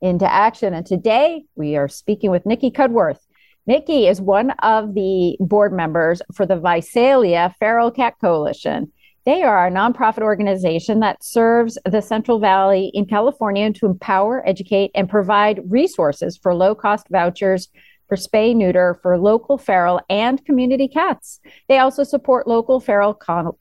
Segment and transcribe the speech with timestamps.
[0.00, 0.74] into action.
[0.74, 3.20] And today we are speaking with Niki Cudsworth.
[3.68, 8.92] Niki is one of the board members for the Visalia Feral Cat Coalition.
[9.26, 14.90] They are a nonprofit organization that serves the Central Valley in California to empower, educate,
[14.94, 17.68] and provide resources for low cost vouchers
[18.08, 21.40] for spay neuter for local feral and community cats.
[21.68, 23.12] They also support local feral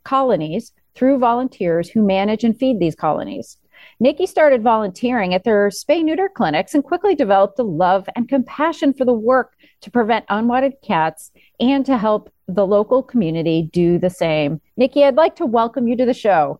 [0.06, 3.58] colonies through volunteers who manage and feed these colonies.
[4.04, 8.94] Niki started volunteering at their spay neuter clinics and quickly developed a love and compassion
[8.94, 14.10] for the work to prevent unwanted cats and to help the local community do the
[14.10, 14.62] same.
[14.80, 16.60] Niki, I'd like to welcome you to the show.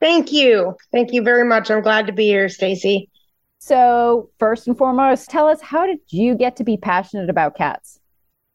[0.00, 0.76] Thank you.
[0.92, 1.68] Thank you very much.
[1.68, 3.10] I'm glad to be here, Stacy.
[3.58, 7.98] So, first and foremost, tell us how did you get to be passionate about cats?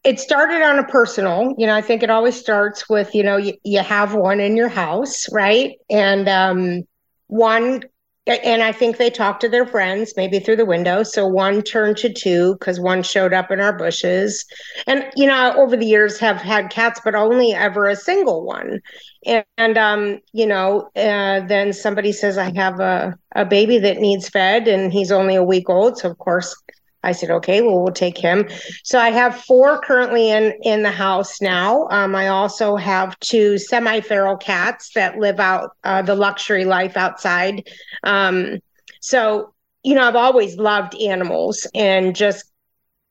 [0.05, 3.35] It started on a personal, you know, I think it always starts with, you know,
[3.35, 5.75] you, you have one in your house, right?
[5.89, 6.83] And um,
[7.27, 7.83] one
[8.25, 11.03] and I think they talked to their friends, maybe through the window.
[11.03, 14.45] So one turned to two because one showed up in our bushes.
[14.87, 18.79] And, you know, over the years have had cats, but only ever a single one.
[19.25, 23.99] And, and um, you know, uh, then somebody says, I have a, a baby that
[23.99, 25.97] needs fed and he's only a week old.
[25.97, 26.55] So, of course,
[27.03, 28.47] I said, okay, well, we'll take him.
[28.83, 31.87] So I have four currently in in the house now.
[31.89, 36.97] Um, I also have two semi feral cats that live out uh, the luxury life
[36.97, 37.67] outside.
[38.03, 38.59] Um,
[39.01, 42.45] so you know, I've always loved animals, and just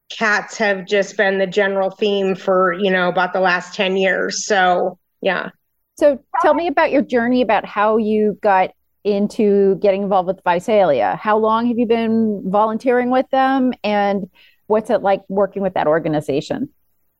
[0.08, 4.46] cats have just been the general theme for you know about the last ten years.
[4.46, 5.50] So yeah.
[5.98, 8.70] So tell me about your journey about how you got
[9.04, 11.16] into getting involved with Visalia.
[11.20, 14.28] How long have you been volunteering with them and
[14.66, 16.68] what's it like working with that organization?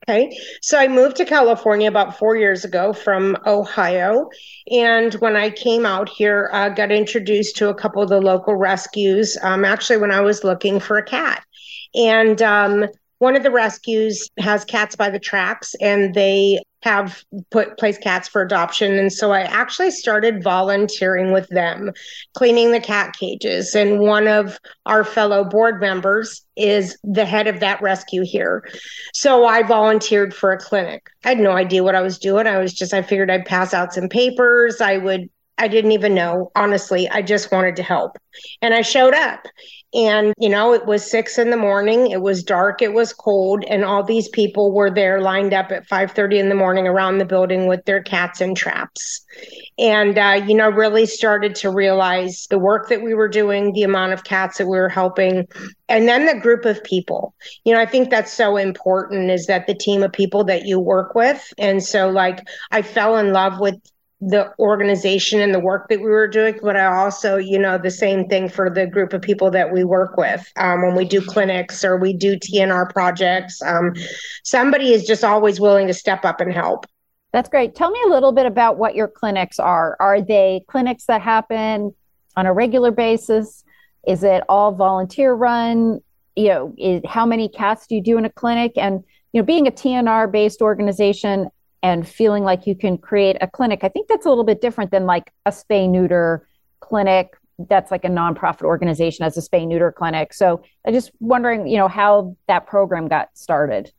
[0.08, 0.36] Okay.
[0.62, 4.28] So I moved to California about four years ago from Ohio.
[4.70, 8.20] And when I came out here, I uh, got introduced to a couple of the
[8.20, 11.44] local rescues, um, actually, when I was looking for a cat.
[11.94, 12.86] And um,
[13.18, 18.28] one of the rescues has cats by the tracks and they have put place cats
[18.28, 21.92] for adoption and so i actually started volunteering with them
[22.34, 27.60] cleaning the cat cages and one of our fellow board members is the head of
[27.60, 28.68] that rescue here
[29.14, 32.58] so i volunteered for a clinic i had no idea what i was doing i
[32.58, 35.28] was just i figured i'd pass out some papers i would
[35.58, 37.08] I didn't even know, honestly.
[37.08, 38.18] I just wanted to help.
[38.62, 39.46] And I showed up.
[39.94, 42.10] And, you know, it was six in the morning.
[42.10, 42.80] It was dark.
[42.80, 43.62] It was cold.
[43.68, 47.26] And all these people were there lined up at 5.30 in the morning around the
[47.26, 49.20] building with their cats and traps.
[49.78, 53.82] And, uh, you know, really started to realize the work that we were doing, the
[53.82, 55.46] amount of cats that we were helping,
[55.88, 57.34] and then the group of people.
[57.64, 60.80] You know, I think that's so important is that the team of people that you
[60.80, 61.52] work with.
[61.58, 63.76] And so, like, I fell in love with
[64.24, 67.90] the organization and the work that we were doing, but I also, you know, the
[67.90, 71.20] same thing for the group of people that we work with um, when we do
[71.20, 73.60] clinics or we do TNR projects.
[73.62, 73.94] Um,
[74.44, 76.86] somebody is just always willing to step up and help.
[77.32, 77.74] That's great.
[77.74, 79.96] Tell me a little bit about what your clinics are.
[79.98, 81.92] Are they clinics that happen
[82.36, 83.64] on a regular basis?
[84.06, 86.00] Is it all volunteer run?
[86.36, 88.72] You know, is, how many cats do you do in a clinic?
[88.76, 89.02] And
[89.32, 91.48] you know, being a TNR based organization,
[91.82, 93.80] and feeling like you can create a clinic.
[93.82, 96.46] I think that's a little bit different than like a spay neuter
[96.80, 97.36] clinic
[97.68, 100.32] that's like a nonprofit organization as a spay neuter clinic.
[100.32, 103.92] So I'm just wondering, you know, how that program got started.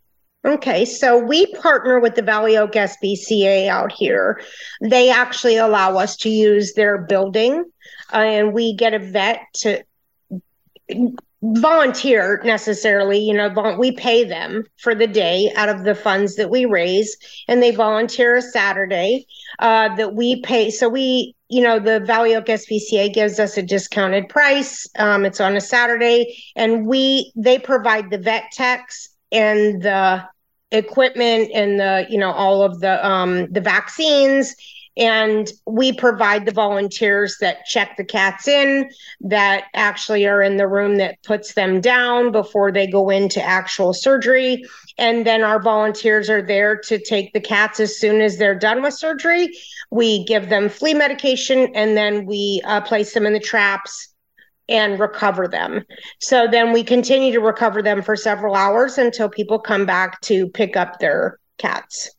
[0.45, 4.41] Okay, so we partner with the Valley Oak SPCA out here.
[4.81, 7.63] They actually allow us to use their building,
[8.11, 9.83] uh, and we get a vet to
[11.43, 16.49] volunteer necessarily you know we pay them for the day out of the funds that
[16.49, 17.17] we raise
[17.49, 19.25] and they volunteer a saturday
[19.59, 23.61] uh, that we pay so we you know the valley oak spca gives us a
[23.61, 29.81] discounted price um, it's on a saturday and we they provide the vet techs and
[29.81, 30.23] the
[30.71, 34.55] equipment and the you know all of the um the vaccines
[34.95, 38.89] and we provide the volunteers that check the cats in
[39.21, 43.93] that actually are in the room that puts them down before they go into actual
[43.93, 44.63] surgery
[44.97, 48.81] and then our volunteers are there to take the cats as soon as they're done
[48.81, 49.49] with surgery
[49.91, 54.13] we give them flea medication and then we uh, place them in the traps
[54.69, 55.83] and recover them.
[56.19, 60.47] So then we continue to recover them for several hours until people come back to
[60.49, 62.11] pick up their cats.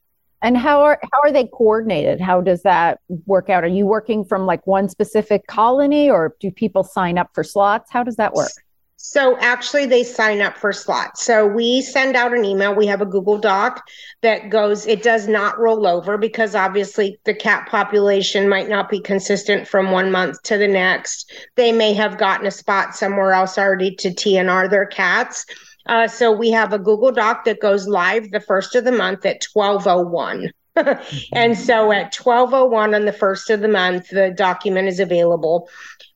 [0.45, 2.21] And how are how are they coordinated?
[2.21, 3.65] How does that work out?
[3.65, 7.91] Are you working from like one specific colony or do people sign up for slots?
[7.91, 8.51] How does that work?
[8.99, 11.25] So actually, they sign up for slots.
[11.25, 12.75] So we send out an email.
[12.75, 13.87] We have a Google Doc
[14.21, 19.01] that goes, it does not roll over because obviously the cat population might not be
[19.01, 21.33] consistent from one month to the next.
[21.55, 25.47] They may have gotten a spot somewhere else already to TNR their cats.
[25.87, 29.27] Uh, so we have a Google Doc that goes live the first of the month
[29.27, 30.51] at 1201.
[31.33, 35.69] and so at 1201 on the first of the month, the document is available.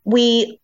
[0.05, 0.61] We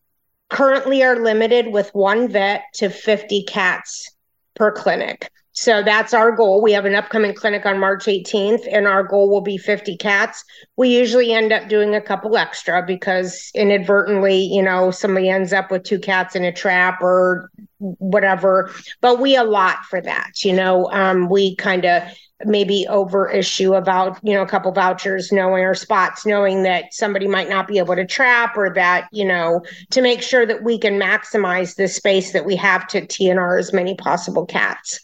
[0.49, 4.11] currently are limited with one vet to 50 cats
[4.55, 5.31] per clinic.
[5.56, 6.61] So that's our goal.
[6.61, 10.45] We have an upcoming clinic on March 18th, and our goal will be 50 cats.
[10.77, 15.71] We usually end up doing a couple extra because inadvertently, you know, somebody ends up
[15.71, 17.51] with two cats in a trap or
[17.98, 18.70] whatever.
[19.00, 20.44] But we allot for that.
[20.44, 22.02] You know, um, we kind of
[22.44, 27.28] maybe over issue about you know a couple vouchers knowing or spots knowing that somebody
[27.28, 30.78] might not be able to trap or that you know to make sure that we
[30.78, 35.00] can maximize the space that we have to tnr as many possible cats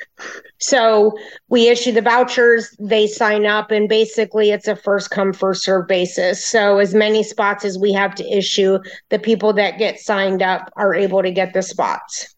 [0.58, 1.16] so
[1.48, 5.86] we issue the vouchers they sign up and basically it's a first come first serve
[5.86, 8.78] basis so as many spots as we have to issue
[9.08, 12.34] the people that get signed up are able to get the spots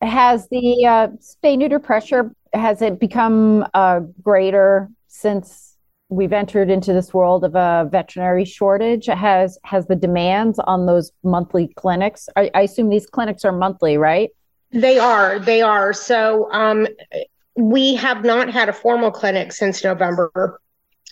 [0.00, 5.76] has the uh, spay neuter pressure has it become uh, greater since
[6.08, 9.06] we've entered into this world of a veterinary shortage?
[9.06, 12.28] Has has the demands on those monthly clinics?
[12.36, 14.30] I, I assume these clinics are monthly, right?
[14.70, 15.38] They are.
[15.38, 15.92] They are.
[15.92, 16.86] So um,
[17.56, 20.60] we have not had a formal clinic since November,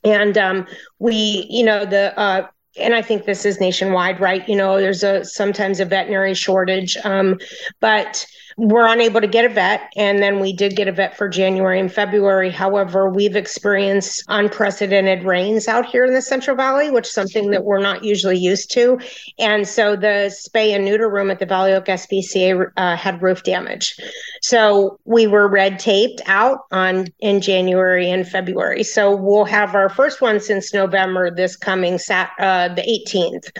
[0.04, 0.66] and um,
[0.98, 2.46] we, you know, the uh,
[2.78, 4.46] and I think this is nationwide, right?
[4.48, 7.38] You know, there's a sometimes a veterinary shortage, um,
[7.80, 9.92] but we're unable to get a vet.
[9.96, 12.50] And then we did get a vet for January and February.
[12.50, 17.64] However, we've experienced unprecedented rains out here in the Central Valley, which is something that
[17.64, 18.98] we're not usually used to.
[19.38, 23.42] And so the spay and neuter room at the Valley Oak SPCA uh, had roof
[23.42, 23.96] damage.
[24.40, 28.84] So we were red taped out on in January and February.
[28.84, 33.50] So we'll have our first one since November this coming sat uh, the 18th.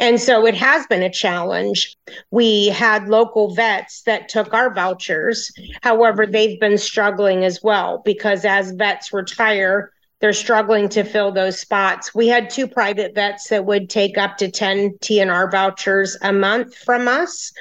[0.00, 1.94] And so it has been a challenge.
[2.30, 5.52] We had local vets that took our vouchers.
[5.82, 11.60] However, they've been struggling as well because as vets retire, they're struggling to fill those
[11.60, 12.14] spots.
[12.14, 16.74] We had two private vets that would take up to 10 TNR vouchers a month
[16.76, 17.52] from us,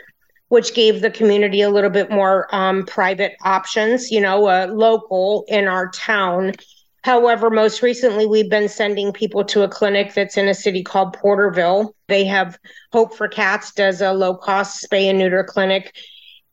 [0.48, 5.44] which gave the community a little bit more um, private options, you know, a local
[5.50, 6.54] in our town
[7.04, 11.14] However, most recently, we've been sending people to a clinic that's in a city called
[11.14, 11.96] Porterville.
[12.08, 12.58] They have
[12.92, 15.96] Hope for Cats does a low cost spay and neuter clinic.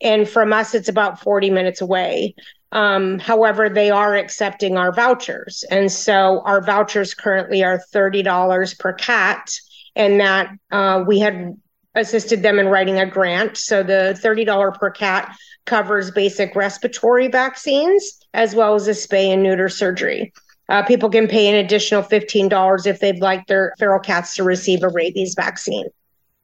[0.01, 2.35] And from us, it's about 40 minutes away.
[2.73, 5.65] Um, however, they are accepting our vouchers.
[5.71, 9.51] And so our vouchers currently are $30 per cat.
[9.95, 11.57] And that uh, we had
[11.97, 13.57] assisted them in writing a grant.
[13.57, 19.43] So the $30 per cat covers basic respiratory vaccines as well as a spay and
[19.43, 20.33] neuter surgery.
[20.69, 24.83] Uh, people can pay an additional $15 if they'd like their feral cats to receive
[24.83, 25.87] a rabies vaccine.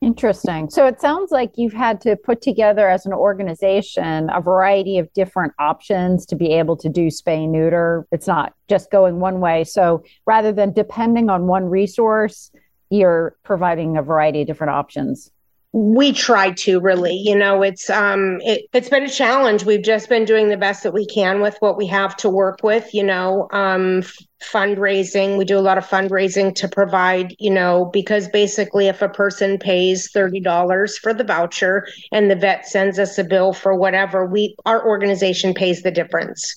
[0.01, 0.69] Interesting.
[0.69, 5.13] So it sounds like you've had to put together as an organization a variety of
[5.13, 8.05] different options to be able to do spay neuter.
[8.11, 9.63] It's not just going one way.
[9.63, 12.51] So rather than depending on one resource,
[12.91, 15.31] you're providing a variety of different options
[15.75, 19.65] we try to really you know it's um it, it's been a challenge.
[19.65, 22.61] We've just been doing the best that we can with what we have to work
[22.63, 25.39] with you know um f- fundraising.
[25.39, 29.59] We do a lot of fundraising to provide you know because basically if a person
[29.59, 34.55] pays $30 for the voucher and the vet sends us a bill for whatever we
[34.67, 36.55] our organization pays the difference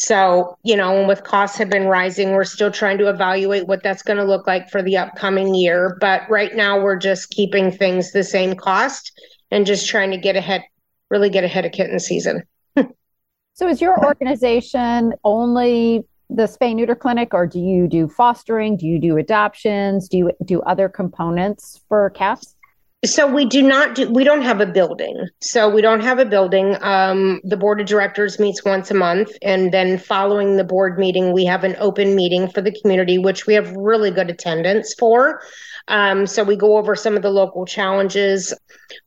[0.00, 3.82] so, you know, and with costs have been rising, we're still trying to evaluate what
[3.82, 5.98] that's going to look like for the upcoming year.
[6.00, 9.12] But right now, we're just keeping things the same cost
[9.50, 10.62] and just trying to get ahead,
[11.10, 12.44] really get ahead of kitten season.
[13.54, 18.78] so, is your organization only the spay neuter clinic, or do you do fostering?
[18.78, 20.08] Do you do adoptions?
[20.08, 22.56] Do you do other components for cats?
[23.02, 25.26] So we do not do we don't have a building.
[25.40, 26.76] So we don't have a building.
[26.82, 31.32] Um, the board of directors meets once a month, and then following the board meeting,
[31.32, 35.40] we have an open meeting for the community, which we have really good attendance for.
[35.88, 38.52] Um, so we go over some of the local challenges.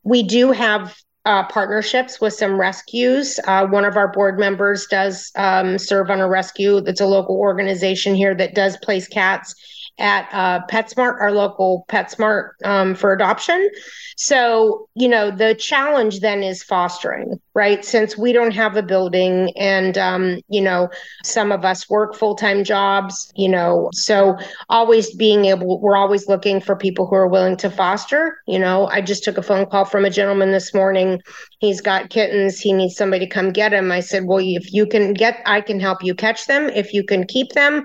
[0.02, 3.38] We do have uh, partnerships with some rescues.
[3.46, 6.80] Uh, one of our board members does um, serve on a rescue.
[6.80, 9.54] That's a local organization here that does place cats
[9.98, 13.68] at uh, PetSmart, our local PetSmart um, for adoption.
[14.16, 17.84] So, you know, the challenge then is fostering, right?
[17.84, 20.88] Since we don't have a building and, um, you know,
[21.24, 24.36] some of us work full time jobs, you know, so
[24.68, 28.38] always being able, we're always looking for people who are willing to foster.
[28.46, 31.20] You know, I just took a phone call from a gentleman this morning.
[31.58, 32.60] He's got kittens.
[32.60, 33.90] He needs somebody to come get him.
[33.90, 36.68] I said, well, if you can get, I can help you catch them.
[36.68, 37.84] If you can keep them,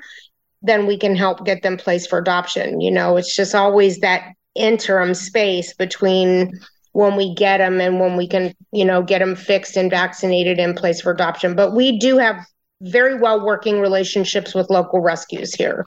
[0.61, 2.81] then we can help get them placed for adoption.
[2.81, 6.59] You know, it's just always that interim space between
[6.93, 10.59] when we get them and when we can, you know, get them fixed and vaccinated
[10.59, 11.55] and placed for adoption.
[11.55, 12.37] But we do have
[12.81, 15.85] very well working relationships with local rescues here.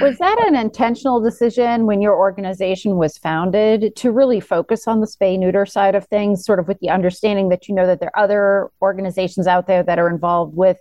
[0.00, 5.08] Was that an intentional decision when your organization was founded to really focus on the
[5.08, 8.16] spay neuter side of things, sort of with the understanding that you know that there
[8.16, 10.78] are other organizations out there that are involved with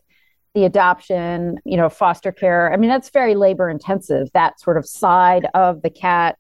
[0.58, 2.74] the adoption, you know, foster care.
[2.74, 4.28] I mean, that's very labor intensive.
[4.34, 6.40] That sort of side of the cat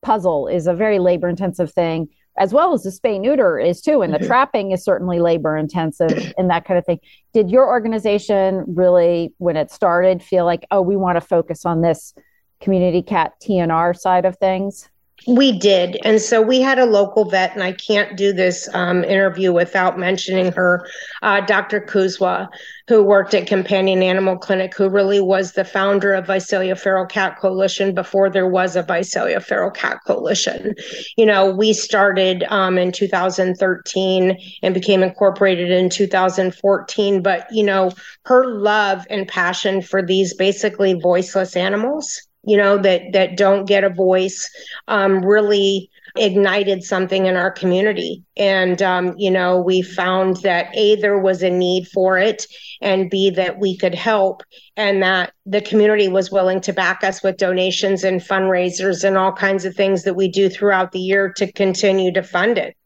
[0.00, 2.08] puzzle is a very labor intensive thing,
[2.38, 4.00] as well as the spay neuter is too.
[4.02, 4.28] And the mm-hmm.
[4.28, 7.00] trapping is certainly labor intensive and that kind of thing.
[7.34, 11.80] Did your organization really, when it started, feel like, oh, we want to focus on
[11.80, 12.14] this
[12.60, 14.88] community cat TNR side of things?
[15.26, 15.98] We did.
[16.04, 19.98] And so we had a local vet, and I can't do this um, interview without
[19.98, 20.86] mentioning her,
[21.22, 21.80] uh, Dr.
[21.80, 22.48] Kuzwa,
[22.88, 27.38] who worked at Companion Animal Clinic, who really was the founder of Visalia Feral Cat
[27.38, 30.74] Coalition before there was a Visalia Feral Cat Coalition.
[31.16, 37.22] You know, we started um, in 2013 and became incorporated in 2014.
[37.22, 37.92] But, you know,
[38.24, 43.84] her love and passion for these basically voiceless animals you know that that don't get
[43.84, 44.50] a voice
[44.88, 48.22] um, really ignited something in our community.
[48.36, 52.46] And um, you know we found that a there was a need for it
[52.80, 54.42] and b that we could help
[54.76, 59.32] and that the community was willing to back us with donations and fundraisers and all
[59.32, 62.76] kinds of things that we do throughout the year to continue to fund it.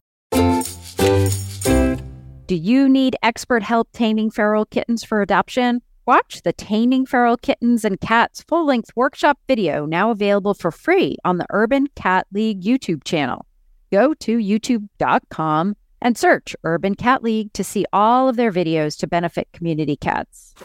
[2.47, 7.83] Do you need expert help taming feral kittens for adoption Watch the Taming Feral Kittens
[7.83, 12.61] and Cats full length workshop video now available for free on the Urban Cat League
[12.61, 13.45] YouTube channel.
[13.91, 19.05] Go to youtube.com and search Urban Cat League to see all of their videos to
[19.07, 20.55] benefit community cats.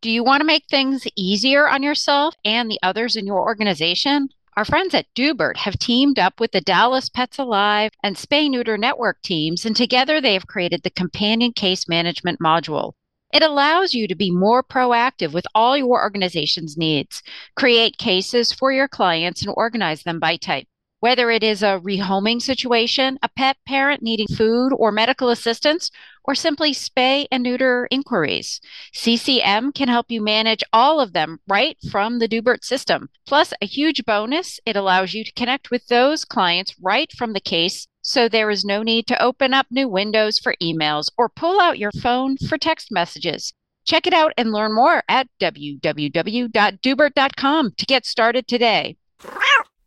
[0.00, 4.30] Do you want to make things easier on yourself and the others in your organization?
[4.56, 8.78] Our friends at Doobert have teamed up with the Dallas Pets Alive and Spay Neuter
[8.78, 12.94] Network teams, and together they have created the Companion Case Management Module.
[13.32, 17.22] It allows you to be more proactive with all your organization's needs,
[17.54, 20.66] create cases for your clients, and organize them by type.
[20.98, 25.90] Whether it is a rehoming situation, a pet parent needing food or medical assistance,
[26.30, 28.60] or simply spay and neuter inquiries,
[28.92, 33.10] CCM can help you manage all of them right from the Doobert system.
[33.26, 37.40] Plus, a huge bonus, it allows you to connect with those clients right from the
[37.40, 41.60] case so there is no need to open up new windows for emails or pull
[41.60, 43.52] out your phone for text messages.
[43.84, 48.96] Check it out and learn more at www.doobert.com to get started today.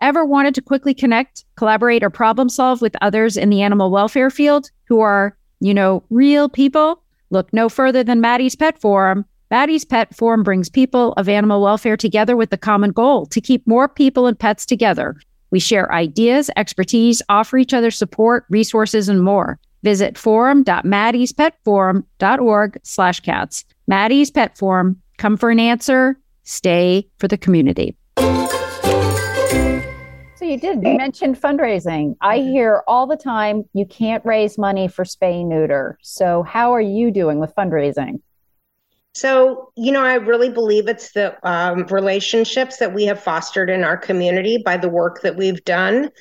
[0.01, 4.29] Ever wanted to quickly connect, collaborate, or problem solve with others in the animal welfare
[4.29, 7.01] field who are, you know, real people?
[7.31, 9.25] Look no further than Maddie's Pet Forum.
[9.49, 13.65] Maddie's Pet Forum brings people of animal welfare together with the common goal to keep
[13.65, 15.15] more people and pets together
[15.53, 19.59] we share ideas, expertise, offer each other support, resources, and more.
[19.83, 23.63] Visit forum.maddiespetforum.org slash cats.
[23.87, 24.99] Maddie's Pet Forum.
[25.19, 26.17] Come for an answer.
[26.43, 27.95] Stay for the community.
[30.53, 30.83] You did.
[30.83, 32.15] You mentioned fundraising.
[32.21, 35.97] I hear all the time you can't raise money for spay neuter.
[36.03, 38.21] So how are you doing with fundraising?
[39.15, 43.83] So, you know, I really believe it's the um, relationships that we have fostered in
[43.83, 46.11] our community by the work that we've done.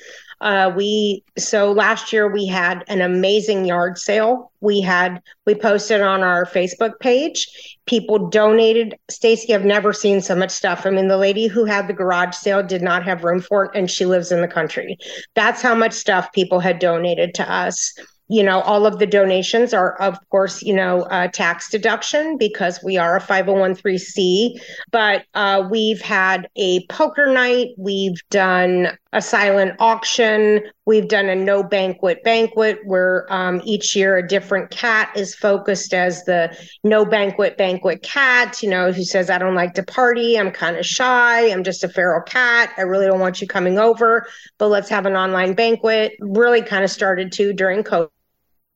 [0.43, 4.51] Uh, we so last year we had an amazing yard sale.
[4.59, 7.77] We had we posted on our Facebook page.
[7.85, 8.95] People donated.
[9.09, 10.85] Stacy, I've never seen so much stuff.
[10.85, 13.71] I mean, the lady who had the garage sale did not have room for it,
[13.73, 14.97] and she lives in the country.
[15.33, 17.93] That's how much stuff people had donated to us
[18.29, 22.79] you know, all of the donations are, of course, you know, uh, tax deduction because
[22.81, 24.59] we are a 501c.
[24.91, 31.35] But uh, we've had a poker night, we've done a silent auction, we've done a
[31.35, 37.05] no banquet banquet where um, each year a different cat is focused as the no
[37.05, 40.85] banquet banquet cat, you know, who says, I don't like to party, I'm kind of
[40.85, 44.27] shy, I'm just a feral cat, I really don't want you coming over,
[44.57, 46.13] but let's have an online banquet.
[46.19, 48.09] Really kind of started to during COVID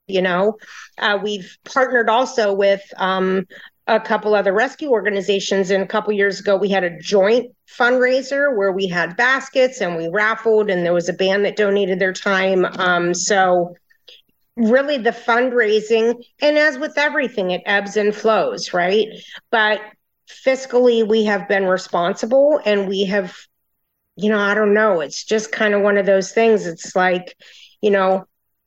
[0.08, 0.58] you know.
[0.98, 3.46] Uh, we've partnered also with um,
[3.88, 5.70] a couple other rescue organizations.
[5.70, 9.98] And a couple years ago, we had a joint fundraiser where we had baskets and
[9.98, 12.66] we raffled, and there was a band that donated their time.
[12.66, 13.76] Um, so,
[14.56, 19.08] really, the fundraising, and as with everything, it ebbs and flows, right?
[19.52, 19.82] But
[20.28, 23.36] fiscally, we have been responsible and we have,
[24.16, 25.02] you know, I don't know.
[25.02, 26.66] It's just kind of one of those things.
[26.66, 27.36] It's like,
[27.82, 28.26] you know,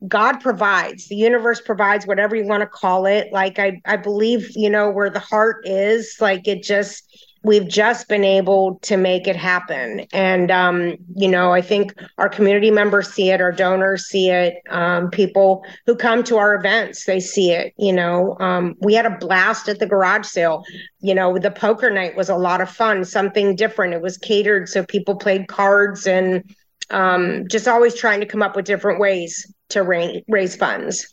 [0.09, 3.33] God provides, the universe provides, whatever you want to call it.
[3.33, 7.04] Like I, I believe, you know, where the heart is, like it just
[7.42, 10.07] we've just been able to make it happen.
[10.12, 14.54] And um, you know, I think our community members see it, our donors see it,
[14.71, 17.75] um, people who come to our events, they see it.
[17.78, 20.64] You know, um, we had a blast at the garage sale.
[21.00, 23.95] You know, the poker night was a lot of fun, something different.
[23.95, 26.45] It was catered, so people played cards and
[26.90, 31.08] um, just always trying to come up with different ways to ra- raise funds.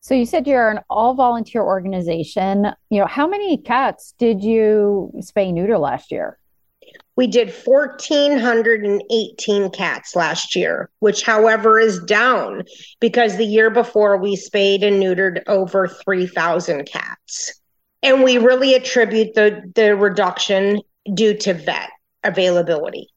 [0.00, 2.68] So you said you're an all volunteer organization.
[2.88, 6.38] You know, how many cats did you spay neuter last year?
[7.16, 12.62] We did 1,418 cats last year, which, however, is down
[13.00, 17.60] because the year before we spayed and neutered over 3,000 cats.
[18.04, 20.80] And we really attribute the, the reduction
[21.12, 21.90] due to vet
[22.22, 23.08] availability.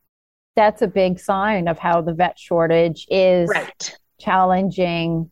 [0.55, 5.30] That's a big sign of how the vet shortage is right challenging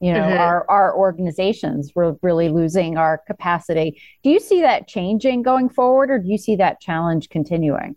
[0.00, 0.40] you know mm-hmm.
[0.40, 6.10] our our organizations we're really losing our capacity do you see that changing going forward
[6.10, 7.94] or do you see that challenge continuing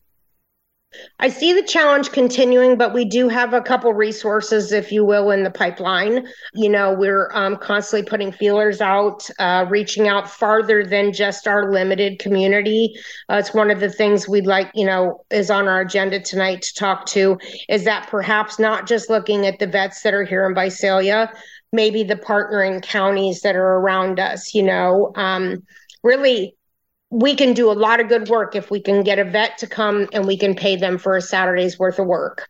[1.20, 5.32] I see the challenge continuing, but we do have a couple resources, if you will,
[5.32, 6.27] in the pipeline.
[6.53, 11.72] You know, we're um, constantly putting feelers out, uh, reaching out farther than just our
[11.72, 12.94] limited community.
[13.29, 16.62] Uh, it's one of the things we'd like, you know, is on our agenda tonight
[16.62, 20.48] to talk to is that perhaps not just looking at the vets that are here
[20.48, 21.32] in Visalia,
[21.72, 25.63] maybe the partnering counties that are around us, you know, um,
[26.03, 26.57] really
[27.10, 29.68] we can do a lot of good work if we can get a vet to
[29.68, 32.50] come and we can pay them for a Saturday's worth of work.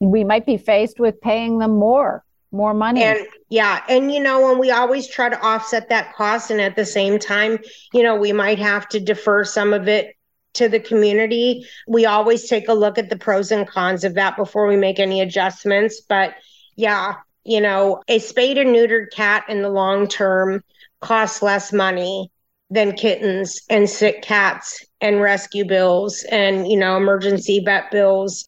[0.00, 3.02] We might be faced with paying them more, more money.
[3.02, 6.50] And yeah, and you know, and we always try to offset that cost.
[6.50, 7.58] And at the same time,
[7.92, 10.14] you know, we might have to defer some of it
[10.54, 11.66] to the community.
[11.86, 14.98] We always take a look at the pros and cons of that before we make
[14.98, 16.00] any adjustments.
[16.00, 16.34] But
[16.76, 20.62] yeah, you know, a spayed and neutered cat in the long term
[21.00, 22.30] costs less money
[22.70, 28.46] than kittens and sick cats and rescue bills and you know emergency vet bills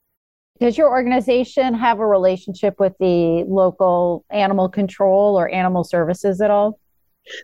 [0.61, 6.51] does your organization have a relationship with the local animal control or animal services at
[6.51, 6.79] all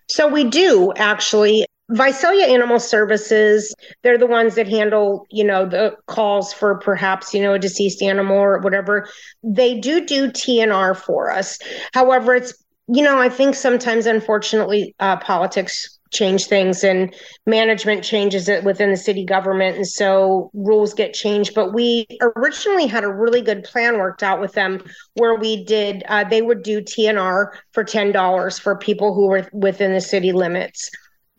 [0.08, 5.94] so we do actually Visalia Animal Services, they're the ones that handle, you know, the
[6.06, 9.08] calls for perhaps, you know, a deceased animal or whatever.
[9.44, 11.58] They do do TNR for us.
[11.94, 12.52] However, it's,
[12.88, 17.14] you know, I think sometimes, unfortunately, uh, politics change things and
[17.46, 19.76] management changes it within the city government.
[19.76, 21.55] And so rules get changed.
[21.55, 24.83] But we originally had a really good plan worked out with them
[25.14, 29.92] where we did uh, they would do tnr for $10 for people who were within
[29.92, 30.90] the city limits.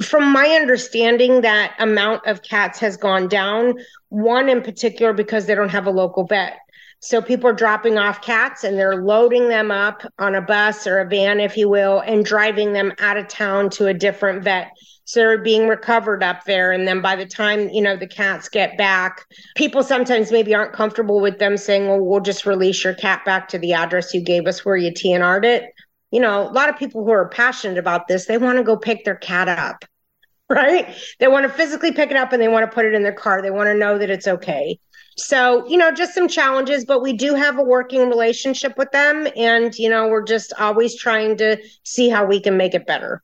[0.02, 3.74] From my understanding that amount of cats has gone down
[4.10, 6.60] one in particular because they don't have a local vet
[7.00, 11.00] so people are dropping off cats and they're loading them up on a bus or
[11.00, 14.72] a van, if you will, and driving them out of town to a different vet.
[15.06, 16.72] So they're being recovered up there.
[16.72, 20.74] And then by the time, you know, the cats get back, people sometimes maybe aren't
[20.74, 24.22] comfortable with them saying, well, we'll just release your cat back to the address you
[24.22, 25.72] gave us where you TNR'd it.
[26.12, 28.76] You know, a lot of people who are passionate about this, they want to go
[28.76, 29.86] pick their cat up,
[30.50, 30.94] right?
[31.20, 33.14] They want to physically pick it up and they want to put it in their
[33.14, 33.42] car.
[33.42, 34.80] They want to know that it's okay.
[35.18, 39.28] So, you know, just some challenges, but we do have a working relationship with them.
[39.36, 43.24] And, you know, we're just always trying to see how we can make it better.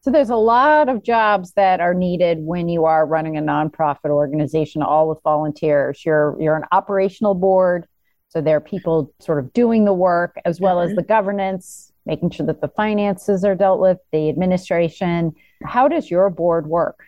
[0.00, 4.10] So, there's a lot of jobs that are needed when you are running a nonprofit
[4.10, 6.04] organization, all with volunteers.
[6.04, 7.86] You're, you're an operational board.
[8.30, 10.90] So, there are people sort of doing the work as well mm-hmm.
[10.90, 15.34] as the governance, making sure that the finances are dealt with, the administration.
[15.64, 16.98] How does your board work?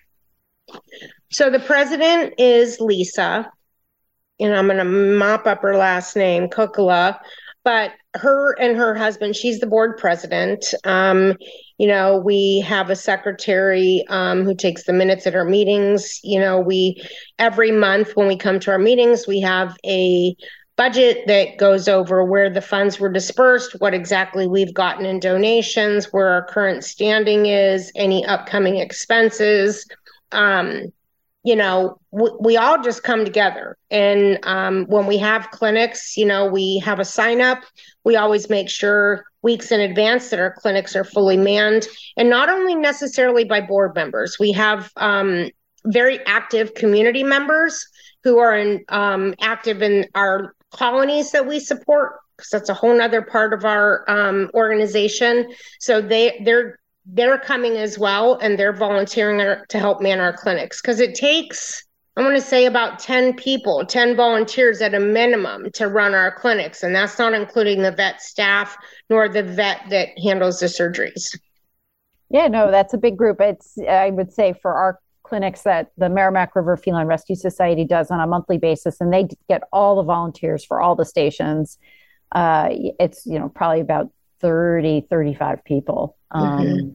[1.33, 3.51] So, the president is Lisa
[4.41, 7.19] and I'm going to mop up her last name, Kukula,
[7.63, 10.67] but her and her husband, she's the board president.
[10.85, 11.37] Um,
[11.79, 16.21] you know, we have a secretary um, who takes the minutes at our meetings.
[16.23, 17.03] You know, we
[17.39, 20.37] every month when we come to our meetings, we have a
[20.77, 26.13] budget that goes over where the funds were dispersed, what exactly we've gotten in donations,
[26.13, 29.87] where our current standing is, any upcoming expenses.
[30.33, 30.93] Um,
[31.45, 33.77] you know, we, we all just come together.
[33.91, 37.63] And um, when we have clinics, you know, we have a sign up.
[38.03, 42.49] We always make sure weeks in advance that our clinics are fully manned, and not
[42.49, 44.39] only necessarily by board members.
[44.41, 45.51] We have um,
[45.85, 47.87] very active community members
[48.25, 52.97] who are in, um, active in our colonies that we support because that's a whole
[52.97, 55.53] nother part of our um, organization.
[55.79, 60.81] So they they're they're coming as well and they're volunteering to help man our clinics
[60.81, 61.85] because it takes
[62.17, 66.31] I want to say about 10 people, 10 volunteers at a minimum to run our
[66.31, 66.85] clinics.
[66.85, 68.77] And that's not including the vet staff
[69.11, 71.37] nor the vet that handles the surgeries.
[72.31, 73.41] Yeah, no, that's a big group.
[73.41, 78.13] It's, I would say, for our clinics that the Merrimack River Feline Rescue Society does
[78.13, 81.79] on a monthly basis, and they get all the volunteers for all the stations.
[82.31, 82.69] Uh,
[83.01, 84.11] it's, you know, probably about
[84.45, 86.89] 30, 35 people um, mm-hmm.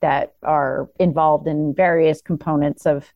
[0.00, 3.12] that are involved in various components of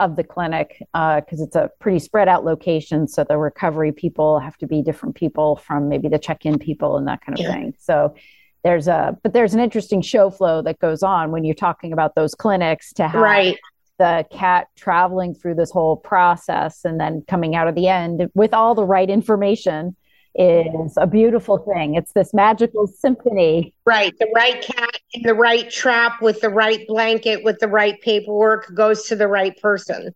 [0.00, 3.06] of the clinic because uh, it's a pretty spread out location.
[3.06, 6.96] So the recovery people have to be different people from maybe the check in people
[6.96, 7.52] and that kind of yeah.
[7.52, 7.74] thing.
[7.78, 8.16] So
[8.64, 12.16] there's a but there's an interesting show flow that goes on when you're talking about
[12.16, 13.58] those clinics to have right.
[13.98, 18.52] the cat traveling through this whole process and then coming out of the end with
[18.52, 19.94] all the right information
[20.34, 21.94] is a beautiful thing.
[21.94, 23.74] It's this magical symphony.
[23.84, 24.16] Right.
[24.18, 28.72] The right cat in the right trap with the right blanket with the right paperwork
[28.74, 30.14] goes to the right person.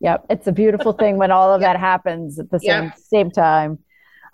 [0.00, 0.26] Yep.
[0.30, 1.74] It's a beautiful thing when all of yep.
[1.74, 2.98] that happens at the same yep.
[2.98, 3.78] same time.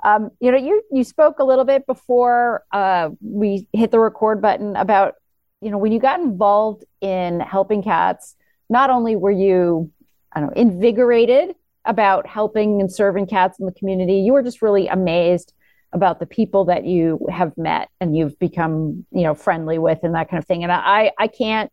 [0.03, 4.41] Um, you know, you you spoke a little bit before uh, we hit the record
[4.41, 5.15] button about,
[5.61, 8.35] you know, when you got involved in helping cats,
[8.71, 9.91] not only were you,
[10.33, 11.55] I don't know, invigorated
[11.91, 14.15] about helping and serving cats in the community.
[14.15, 15.53] You were just really amazed
[15.93, 20.15] about the people that you have met and you've become, you know, friendly with and
[20.15, 20.63] that kind of thing.
[20.63, 21.73] And I, I can't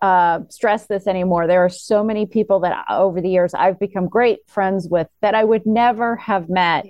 [0.00, 1.46] uh, stress this anymore.
[1.46, 5.34] There are so many people that over the years I've become great friends with that
[5.34, 6.86] I would never have met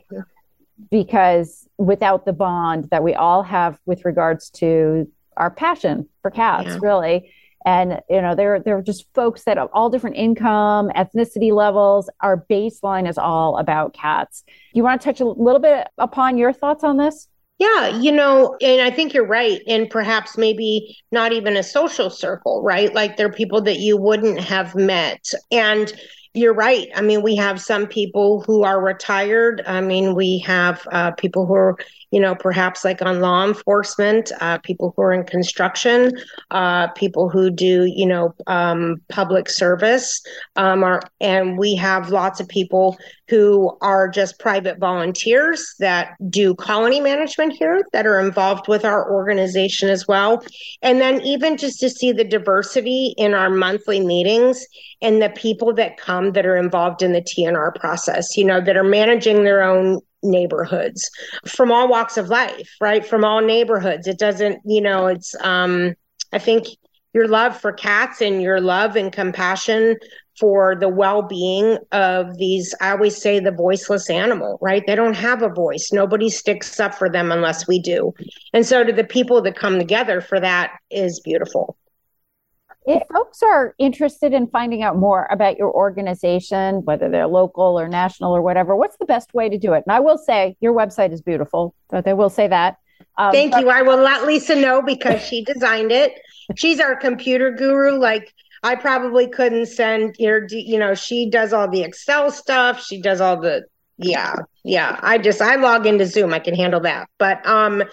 [0.93, 6.69] because without the bond that we all have with regards to our passion for cats,
[6.69, 6.79] yeah.
[6.81, 7.33] really
[7.65, 12.45] and you know they're they're just folks that have all different income ethnicity levels our
[12.51, 16.85] baseline is all about cats you want to touch a little bit upon your thoughts
[16.85, 17.29] on this
[17.61, 19.61] yeah, you know, and I think you're right.
[19.67, 22.95] And perhaps maybe not even a social circle, right?
[22.95, 25.27] Like there are people that you wouldn't have met.
[25.51, 25.93] And
[26.35, 26.89] you're right.
[26.95, 29.63] I mean, we have some people who are retired.
[29.67, 31.77] I mean, we have uh, people who are
[32.11, 36.13] you know, perhaps like on law enforcement, uh, people who are in construction,
[36.51, 40.21] uh, people who do, you know, um, public service.
[40.57, 46.55] Um, are, and we have lots of people who are just private volunteers that do
[46.57, 50.43] colony management here that are involved with our organization as well.
[50.83, 54.67] And then even just to see the diversity in our monthly meetings
[55.03, 58.77] and the people that come that are involved in the TNR process, you know, that
[58.77, 61.11] are managing their own neighborhoods
[61.47, 63.07] from all walks of life, right?
[63.07, 64.07] From all neighborhoods.
[64.07, 65.95] It doesn't, you know, it's, um,
[66.33, 66.67] I think
[67.13, 69.97] your love for cats and your love and compassion
[70.39, 75.43] for the well-being of these i always say the voiceless animal right they don't have
[75.43, 78.15] a voice nobody sticks up for them unless we do
[78.53, 81.77] and so to the people that come together for that is beautiful
[82.87, 87.89] if folks are interested in finding out more about your organization, whether they're local or
[87.89, 89.85] national or whatever, what's the best way to do it?
[89.87, 92.77] And I will say your website is beautiful, but I will say that.
[93.19, 93.69] Um, Thank but- you.
[93.69, 96.15] I will let Lisa know because she designed it.
[96.57, 97.99] She's our computer guru.
[97.99, 102.83] Like I probably couldn't send your, you know, she does all the Excel stuff.
[102.83, 103.67] She does all the,
[103.99, 104.99] yeah, yeah.
[105.03, 106.33] I just, I log into Zoom.
[106.33, 107.09] I can handle that.
[107.19, 107.85] But, um,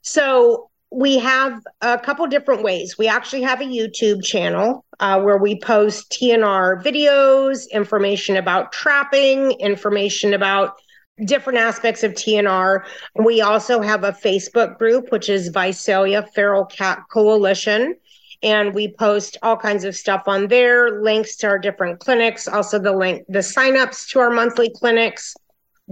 [0.00, 2.98] so we have a couple different ways.
[2.98, 9.52] We actually have a YouTube channel uh, where we post TNR videos, information about trapping,
[9.52, 10.74] information about
[11.24, 12.84] different aspects of TNR.
[13.16, 17.96] We also have a Facebook group, which is Visalia Feral Cat Coalition.
[18.42, 22.78] And we post all kinds of stuff on there, links to our different clinics, also
[22.78, 25.36] the link, the signups to our monthly clinics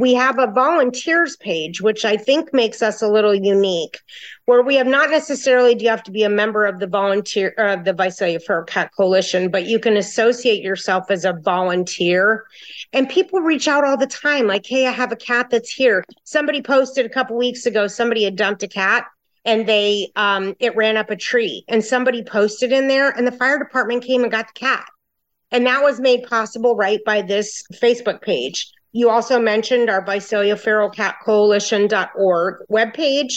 [0.01, 4.01] we have a volunteers page, which I think makes us a little unique,
[4.47, 7.51] where we have not necessarily do you have to be a member of the volunteer
[7.59, 12.47] of uh, the Visalia Feral Cat Coalition, but you can associate yourself as a volunteer.
[12.95, 16.03] And people reach out all the time, like, "Hey, I have a cat that's here."
[16.25, 17.87] Somebody posted a couple weeks ago.
[17.87, 19.07] Somebody had dumped a cat
[19.45, 23.33] and they um, it ran up a tree, and somebody posted in there, and the
[23.33, 24.87] fire department came and got the cat.
[25.51, 28.73] And that was made possible right by this Facebook page.
[28.93, 33.35] You also mentioned our Visalia Feral Cat Coalition.org webpage.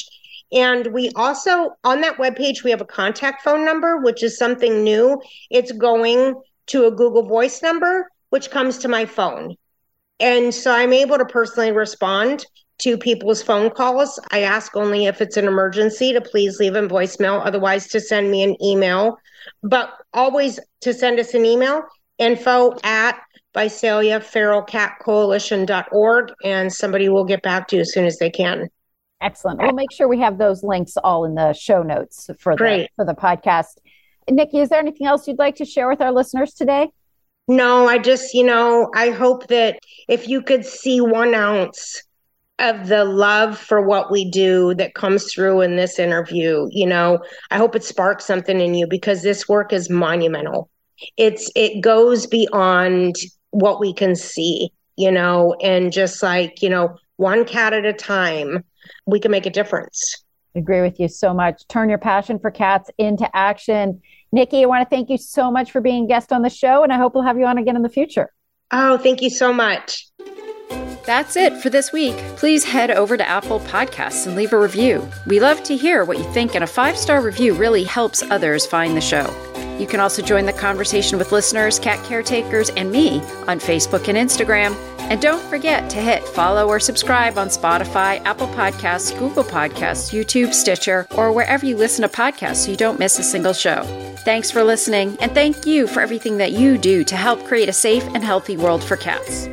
[0.52, 4.84] And we also, on that webpage, we have a contact phone number, which is something
[4.84, 5.22] new.
[5.50, 6.36] It's going
[6.68, 8.08] to a Google Voice number.
[8.34, 9.56] which comes to my phone.
[10.20, 12.44] And so I'm able to personally respond
[12.80, 14.20] to people's phone calls.
[14.32, 18.32] I ask only if it's an emergency to please leave a voicemail, otherwise, to send
[18.32, 19.18] me an email.
[19.62, 21.84] But always to send us an email
[22.18, 23.20] info at
[23.54, 28.30] Visalia Feral Cat Coalition.org, and somebody will get back to you as soon as they
[28.30, 28.70] can.
[29.22, 29.62] Excellent.
[29.62, 33.06] We'll make sure we have those links all in the show notes for the for
[33.06, 33.78] the podcast.
[34.30, 36.90] Niki, is there anything else you'd like to share with our listeners today?
[37.48, 42.02] No, I just, you know, I hope that if you could see one ounce
[42.60, 47.20] of the love for what we do that comes through in this interview, you know,
[47.52, 50.70] I hope it sparks something in you because this work is monumental.
[51.18, 53.16] It's it goes beyond
[53.54, 57.94] what we can see, you know, and just like, you know, one cat at a
[57.94, 58.64] time,
[59.06, 60.24] we can make a difference.
[60.56, 61.68] I agree with you so much.
[61.68, 64.02] Turn your passion for cats into action.
[64.36, 66.84] Niki, I want to thank you so much for being a guest on the show,
[66.84, 68.32] and I hope we'll have you on again in the future.
[68.72, 70.08] Oh, thank you so much.
[71.06, 72.16] That's it for this week.
[72.38, 75.08] Please head over to Apple Podcasts and leave a review.
[75.28, 78.66] We love to hear what you think, and a five star review really helps others
[78.66, 79.53] find the show.
[79.80, 84.18] You can also join the conversation with listeners, cat caretakers, and me on Facebook and
[84.18, 84.76] Instagram.
[85.10, 90.54] And don't forget to hit follow or subscribe on Spotify, Apple Podcasts, Google Podcasts, YouTube,
[90.54, 93.84] Stitcher, or wherever you listen to podcasts so you don't miss a single show.
[94.24, 97.74] Thanks for listening, and thank you for everything that you do to help create a
[97.74, 99.50] safe and healthy world for cats.